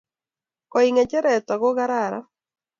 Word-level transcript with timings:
Koi 0.71 0.87
ngecheret 0.93 1.47
ako 1.53 1.69
kararan 1.77 2.25